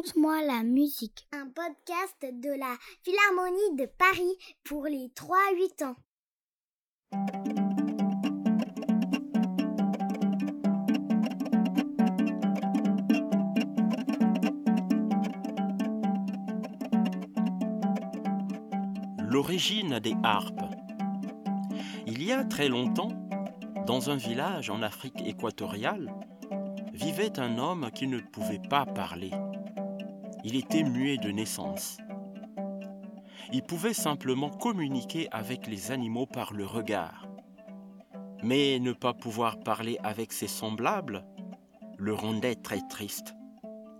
Raconte-moi 0.00 0.42
la 0.46 0.62
musique. 0.62 1.26
Un 1.30 1.46
podcast 1.48 2.16
de 2.22 2.58
la 2.58 2.74
Philharmonie 3.02 3.76
de 3.76 3.84
Paris 3.84 4.34
pour 4.64 4.84
les 4.84 5.12
3-8 5.14 5.84
ans. 5.84 5.96
L'origine 19.28 19.98
des 19.98 20.14
harpes. 20.22 20.62
Il 22.06 22.22
y 22.22 22.32
a 22.32 22.44
très 22.44 22.70
longtemps, 22.70 23.12
dans 23.86 24.08
un 24.08 24.16
village 24.16 24.70
en 24.70 24.80
Afrique 24.80 25.20
équatoriale, 25.26 26.10
vivait 26.94 27.38
un 27.38 27.58
homme 27.58 27.90
qui 27.94 28.06
ne 28.06 28.20
pouvait 28.20 28.62
pas 28.66 28.86
parler. 28.86 29.32
Il 30.42 30.56
était 30.56 30.84
muet 30.84 31.18
de 31.18 31.30
naissance. 31.30 31.98
Il 33.52 33.62
pouvait 33.62 33.94
simplement 33.94 34.48
communiquer 34.48 35.28
avec 35.32 35.66
les 35.66 35.90
animaux 35.90 36.26
par 36.26 36.54
le 36.54 36.64
regard. 36.64 37.28
Mais 38.42 38.78
ne 38.78 38.92
pas 38.92 39.12
pouvoir 39.12 39.60
parler 39.60 39.98
avec 40.02 40.32
ses 40.32 40.46
semblables 40.46 41.26
le 41.98 42.14
rendait 42.14 42.54
très 42.54 42.80
triste. 42.88 43.34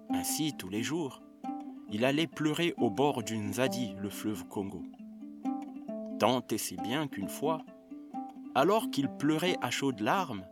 Ainsi, 0.08 0.54
tous 0.56 0.70
les 0.70 0.82
jours, 0.82 1.20
il 1.90 2.06
allait 2.06 2.26
pleurer 2.26 2.72
au 2.78 2.88
bord 2.88 3.22
d'une 3.22 3.52
Zadi, 3.52 3.94
le 3.98 4.08
fleuve 4.08 4.46
Congo. 4.46 4.82
Tant 6.18 6.42
et 6.50 6.58
si 6.58 6.76
bien 6.76 7.06
qu'une 7.06 7.28
fois, 7.28 7.60
alors 8.54 8.90
qu'il 8.90 9.08
pleurait 9.08 9.56
à 9.60 9.70
chaudes 9.70 10.00
larmes, 10.00 10.44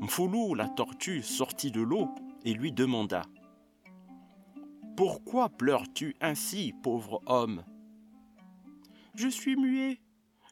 Mfoulou, 0.00 0.54
la 0.54 0.68
tortue, 0.68 1.22
sortit 1.22 1.70
de 1.70 1.80
l'eau 1.80 2.10
et 2.44 2.52
lui 2.52 2.72
demanda 2.72 3.22
Pourquoi 4.96 5.48
pleures-tu 5.48 6.14
ainsi, 6.20 6.72
pauvre 6.82 7.20
homme? 7.26 7.64
Je 9.14 9.28
suis 9.28 9.56
muet. 9.56 10.00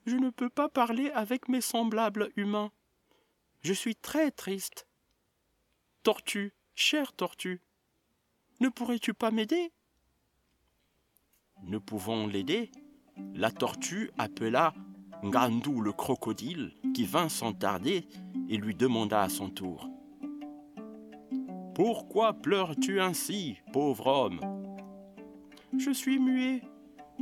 Je 0.04 0.16
ne 0.16 0.30
peux 0.30 0.48
pas 0.48 0.68
parler 0.68 1.10
avec 1.10 1.48
mes 1.48 1.60
semblables 1.60 2.30
humains. 2.36 2.72
Je 3.62 3.72
suis 3.72 3.94
très 3.94 4.32
triste. 4.32 4.88
Tortue, 6.02 6.52
chère 6.74 7.12
tortue, 7.12 7.60
ne 8.60 8.68
pourrais-tu 8.68 9.14
pas 9.14 9.30
m'aider? 9.30 9.70
Ne 11.62 11.78
pouvant 11.78 12.26
l'aider, 12.26 12.72
la 13.34 13.52
tortue 13.52 14.10
appela 14.18 14.74
Ngandou 15.22 15.80
le 15.80 15.92
crocodile, 15.92 16.72
qui 16.94 17.04
vint 17.04 17.28
sans 17.28 17.52
tarder 17.52 18.08
et 18.48 18.56
lui 18.56 18.74
demanda 18.74 19.22
à 19.22 19.28
son 19.28 19.50
tour 19.50 19.91
Pourquoi 21.74 22.32
pleures-tu 22.34 23.00
ainsi, 23.00 23.58
pauvre 23.72 24.06
homme? 24.06 24.40
Je 25.78 25.90
suis 25.90 26.18
muet. 26.18 26.62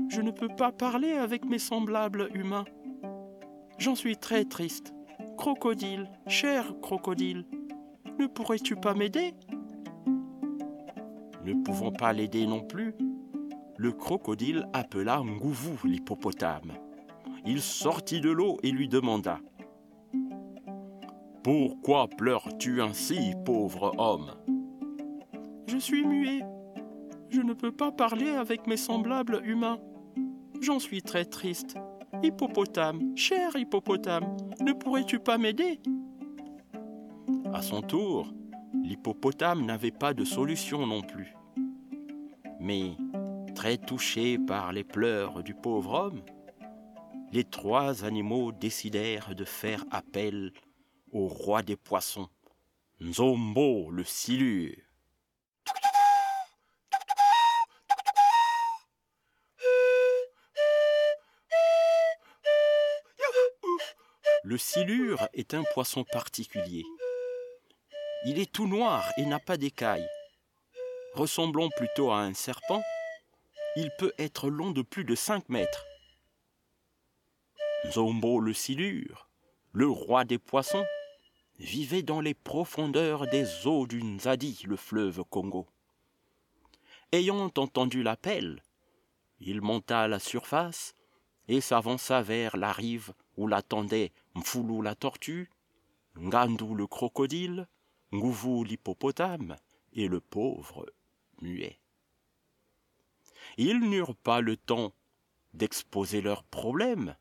Je 0.08 0.20
ne 0.20 0.30
peux 0.30 0.48
pas 0.48 0.72
parler 0.72 1.12
avec 1.12 1.44
mes 1.44 1.58
semblables 1.58 2.28
humains. 2.34 2.64
J'en 3.78 3.94
suis 3.94 4.16
très 4.16 4.44
triste. 4.44 4.94
Crocodile, 5.36 6.10
cher 6.26 6.74
crocodile, 6.82 7.46
ne 8.18 8.26
pourrais-tu 8.26 8.76
pas 8.76 8.94
m'aider? 8.94 9.34
Ne 11.44 11.54
pouvant 11.62 11.92
pas 11.92 12.12
l'aider 12.12 12.46
non 12.46 12.60
plus, 12.60 12.94
le 13.76 13.92
crocodile 13.92 14.66
appela 14.74 15.22
Ngouvou 15.22 15.86
l'hippopotame 15.86 16.72
il 17.46 17.60
sortit 17.60 18.20
de 18.20 18.30
l'eau 18.30 18.58
et 18.62 18.70
lui 18.70 18.88
demanda 18.88 19.38
Pourquoi 21.42 22.06
pleures-tu 22.06 22.82
ainsi, 22.82 23.32
pauvre 23.46 23.94
homme? 23.96 24.32
Je 25.66 25.78
suis 25.78 26.04
muet. 26.04 26.42
Je 27.30 27.40
ne 27.40 27.54
peux 27.54 27.72
pas 27.72 27.90
parler 27.90 28.28
avec 28.28 28.66
mes 28.66 28.76
semblables 28.76 29.40
humains. 29.44 29.78
J'en 30.60 30.78
suis 30.78 31.00
très 31.00 31.24
triste. 31.24 31.76
Hippopotame, 32.22 33.16
cher 33.16 33.56
hippopotame, 33.56 34.36
ne 34.60 34.72
pourrais-tu 34.74 35.18
pas 35.18 35.38
m'aider? 35.38 35.80
À 37.54 37.62
son 37.62 37.80
tour, 37.80 38.34
l'hippopotame 38.82 39.64
n'avait 39.64 39.92
pas 39.92 40.12
de 40.12 40.24
solution 40.24 40.86
non 40.86 41.00
plus. 41.00 41.34
Mais, 42.58 42.96
très 43.54 43.78
touché 43.78 44.36
par 44.38 44.72
les 44.72 44.84
pleurs 44.84 45.42
du 45.42 45.54
pauvre 45.54 45.94
homme, 45.94 46.20
les 47.32 47.44
trois 47.44 48.04
animaux 48.04 48.52
décidèrent 48.52 49.34
de 49.34 49.44
faire 49.44 49.84
appel 49.90 50.52
au 51.12 51.26
roi 51.26 51.62
des 51.62 51.76
poissons, 51.76 52.28
Nzombo 53.00 53.90
le 53.90 54.04
silure. 54.04 54.76
Le 64.42 64.58
silure 64.58 65.28
est 65.34 65.54
un 65.54 65.62
poisson 65.74 66.04
particulier. 66.04 66.84
Il 68.24 68.38
est 68.38 68.50
tout 68.50 68.66
noir 68.66 69.04
et 69.16 69.24
n'a 69.24 69.38
pas 69.38 69.56
d'écailles. 69.56 70.08
Ressemblant 71.14 71.68
plutôt 71.76 72.10
à 72.10 72.20
un 72.20 72.34
serpent, 72.34 72.82
il 73.76 73.90
peut 73.98 74.12
être 74.18 74.50
long 74.50 74.70
de 74.70 74.82
plus 74.82 75.04
de 75.04 75.14
5 75.14 75.48
mètres. 75.48 75.86
Zombo 77.90 78.40
le 78.40 78.52
silure, 78.52 79.28
le 79.72 79.88
roi 79.88 80.24
des 80.24 80.38
poissons, 80.38 80.84
vivait 81.60 82.02
dans 82.02 82.22
les 82.22 82.32
profondeurs 82.32 83.26
des 83.26 83.66
eaux 83.66 83.86
du 83.86 84.02
Nzadi, 84.02 84.62
le 84.66 84.76
fleuve 84.76 85.22
Congo. 85.28 85.66
Ayant 87.12 87.52
entendu 87.56 88.02
l'appel, 88.02 88.62
il 89.40 89.60
monta 89.60 90.00
à 90.00 90.08
la 90.08 90.18
surface 90.18 90.94
et 91.48 91.60
s'avança 91.60 92.22
vers 92.22 92.56
la 92.56 92.72
rive 92.72 93.12
où 93.36 93.46
l'attendaient 93.46 94.12
Mfoulou 94.34 94.80
la 94.80 94.94
tortue, 94.94 95.50
Ngandou 96.16 96.74
le 96.74 96.86
crocodile, 96.86 97.68
Ngouvou 98.12 98.64
l'hippopotame 98.64 99.56
et 99.92 100.08
le 100.08 100.20
pauvre 100.20 100.86
muet. 101.42 101.78
Ils 103.58 103.80
n'eurent 103.80 104.16
pas 104.16 104.40
le 104.40 104.56
temps 104.56 104.92
d'exposer 105.52 106.22
leurs 106.22 106.44
problèmes 106.44 107.16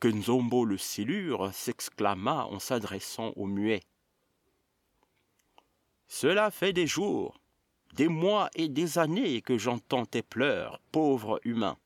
que 0.00 0.08
Nzombo 0.08 0.64
le 0.64 0.78
silure 0.78 1.52
s'exclama 1.52 2.46
en 2.46 2.58
s'adressant 2.58 3.32
au 3.36 3.46
muet. 3.46 3.82
Cela 6.06 6.50
fait 6.50 6.72
des 6.72 6.86
jours, 6.86 7.40
des 7.94 8.08
mois 8.08 8.48
et 8.54 8.68
des 8.68 8.98
années 8.98 9.42
que 9.42 9.58
j'entends 9.58 10.06
tes 10.06 10.22
pleurs, 10.22 10.80
pauvre 10.92 11.40
humain. 11.44 11.76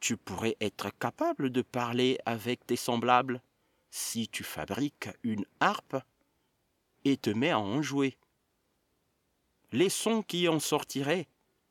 Tu 0.00 0.16
pourrais 0.16 0.56
être 0.60 0.90
capable 0.98 1.50
de 1.50 1.62
parler 1.62 2.18
avec 2.26 2.66
tes 2.66 2.76
semblables 2.76 3.42
si 3.90 4.28
tu 4.28 4.44
fabriques 4.44 5.08
une 5.22 5.44
harpe 5.60 5.96
et 7.04 7.16
te 7.16 7.30
mets 7.30 7.50
à 7.50 7.58
en 7.58 7.82
jouer. 7.82 8.16
Les 9.72 9.88
sons 9.88 10.22
qui 10.22 10.48
en 10.48 10.60
sortiraient 10.60 11.26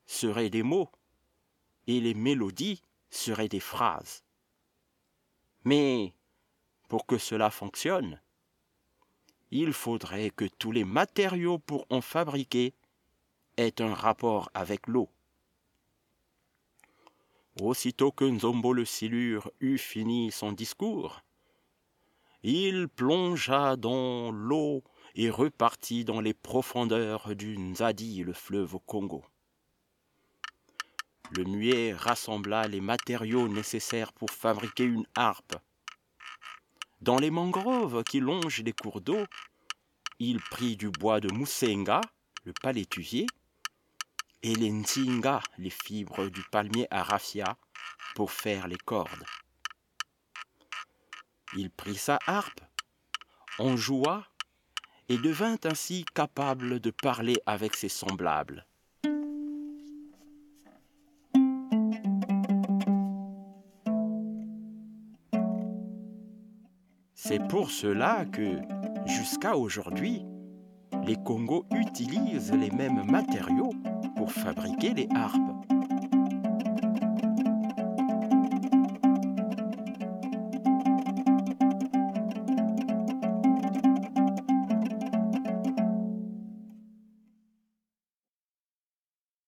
seraient 0.05 0.49
des 0.49 0.63
mots, 0.63 0.89
et 1.87 1.99
les 1.99 2.13
mélodies 2.13 2.81
seraient 3.09 3.49
des 3.49 3.59
phrases. 3.59 4.23
Mais 5.63 6.13
pour 6.89 7.05
que 7.05 7.17
cela 7.17 7.49
fonctionne, 7.49 8.19
il 9.51 9.71
faudrait 9.73 10.29
que 10.29 10.45
tous 10.45 10.71
les 10.71 10.83
matériaux 10.83 11.59
pour 11.59 11.85
en 11.89 12.01
fabriquer 12.01 12.73
aient 13.57 13.81
un 13.81 13.93
rapport 13.93 14.49
avec 14.53 14.87
l'eau. 14.87 15.09
Aussitôt 17.61 18.11
que 18.11 18.25
Nzombo 18.25 18.73
le 18.73 18.83
silure 18.83 19.51
eut 19.59 19.77
fini 19.77 20.31
son 20.31 20.51
discours, 20.53 21.21
il 22.41 22.89
plongea 22.89 23.75
dans 23.75 24.31
l'eau 24.31 24.83
et 25.15 25.29
repartit 25.29 26.03
dans 26.03 26.19
les 26.19 26.33
profondeurs 26.33 27.35
du 27.35 27.57
Nzadi, 27.57 28.23
le 28.23 28.33
fleuve 28.33 28.77
Congo. 28.85 29.23
Le 31.31 31.45
muet 31.45 31.93
rassembla 31.93 32.67
les 32.67 32.81
matériaux 32.81 33.47
nécessaires 33.47 34.13
pour 34.13 34.29
fabriquer 34.29 34.83
une 34.83 35.05
harpe. 35.15 35.55
Dans 37.01 37.17
les 37.17 37.31
mangroves 37.31 38.03
qui 38.03 38.19
longent 38.19 38.61
les 38.61 38.73
cours 38.73 39.01
d'eau, 39.01 39.25
il 40.19 40.39
prit 40.39 40.77
du 40.77 40.89
bois 40.89 41.19
de 41.19 41.33
moussenga, 41.33 42.01
le 42.43 42.53
palétuvier, 42.53 43.25
et 44.43 44.55
les 44.55 44.71
ntinga, 44.71 45.41
les 45.57 45.69
fibres 45.69 46.27
du 46.27 46.43
palmier 46.51 46.87
à 46.91 47.05
pour 48.15 48.31
faire 48.31 48.67
les 48.67 48.77
cordes. 48.77 49.25
Il 51.55 51.69
prit 51.71 51.95
sa 51.95 52.19
harpe, 52.25 52.61
en 53.59 53.77
joua, 53.77 54.27
et 55.09 55.17
devint 55.17 55.57
ainsi 55.63 56.05
capable 56.13 56.79
de 56.79 56.91
parler 56.91 57.37
avec 57.45 57.75
ses 57.75 57.89
semblables. 57.89 58.65
C'est 67.25 67.39
pour 67.47 67.71
cela 67.71 68.25
que, 68.25 68.57
jusqu'à 69.05 69.55
aujourd'hui, 69.55 70.25
les 71.05 71.15
Congos 71.15 71.65
utilisent 71.71 72.51
les 72.51 72.69
mêmes 72.69 73.09
matériaux 73.09 73.71
pour 74.17 74.29
fabriquer 74.29 74.93
les 74.93 75.07
harpes. 75.15 75.52